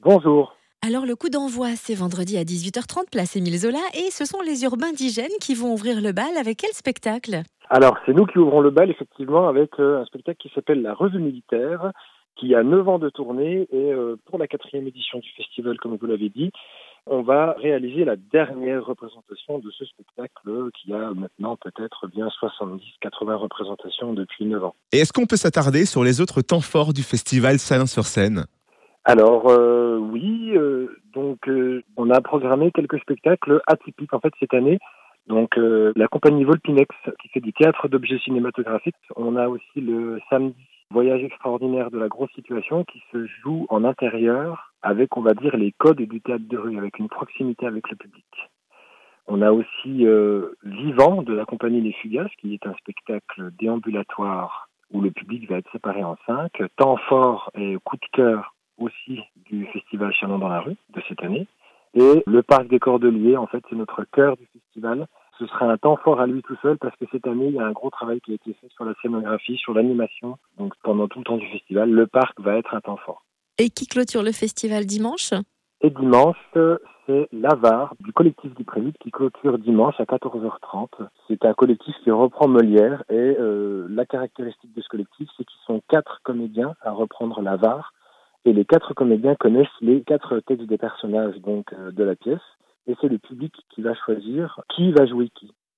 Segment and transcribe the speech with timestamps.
[0.00, 0.56] Bonjour.
[0.86, 4.62] Alors le coup d'envoi, c'est vendredi à 18h30, place Émile Zola, et ce sont les
[4.64, 7.42] urbains d'hygiène qui vont ouvrir le bal avec quel spectacle?
[7.70, 10.94] Alors, c'est nous qui ouvrons le bal, effectivement, avec euh, un spectacle qui s'appelle La
[10.94, 11.90] Revue militaire,
[12.36, 15.96] qui a 9 ans de tournée, et euh, pour la quatrième édition du festival, comme
[15.96, 16.52] vous l'avez dit,
[17.06, 23.34] on va réaliser la dernière représentation de ce spectacle qui a maintenant peut-être bien 70-80
[23.34, 24.74] représentations depuis 9 ans.
[24.92, 28.46] Et est-ce qu'on peut s'attarder sur les autres temps forts du festival Salins-sur-Seine?
[29.08, 34.52] Alors euh, oui, euh, donc euh, on a programmé quelques spectacles atypiques en fait cette
[34.52, 34.80] année.
[35.28, 36.92] Donc euh, la compagnie Volpinex
[37.22, 38.96] qui fait du théâtre d'objets cinématographiques.
[39.14, 40.56] On a aussi le samedi
[40.90, 45.56] Voyage extraordinaire de la grosse situation qui se joue en intérieur avec, on va dire,
[45.56, 48.24] les codes du théâtre de rue, avec une proximité avec le public.
[49.28, 54.68] On a aussi euh, Vivant de la compagnie Les Fugaces, qui est un spectacle déambulatoire
[54.92, 56.62] où le public va être séparé en cinq.
[56.76, 61.22] Temps fort et coup de cœur aussi du festival Chalon dans la rue de cette
[61.22, 61.46] année.
[61.94, 65.06] Et le parc des Cordeliers, en fait, c'est notre cœur du festival.
[65.38, 67.58] Ce sera un temps fort à lui tout seul parce que cette année, il y
[67.58, 70.38] a un gros travail qui a été fait sur la scénographie, sur l'animation.
[70.58, 73.24] Donc pendant tout le temps du festival, le parc va être un temps fort.
[73.58, 75.32] Et qui clôture le festival dimanche?
[75.82, 76.36] Et dimanche,
[77.06, 80.88] c'est l'Avare du collectif du Prélude qui clôture dimanche à 14h30.
[81.28, 85.60] C'est un collectif qui reprend Molière et euh, la caractéristique de ce collectif, c'est qu'ils
[85.66, 87.92] sont quatre comédiens à reprendre l'Avare
[88.46, 92.40] et les quatre comédiens connaissent les quatre textes des personnages donc euh, de la pièce
[92.86, 95.52] et c'est le public qui va choisir qui va jouer qui.